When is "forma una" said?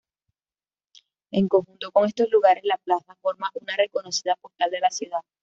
3.21-3.77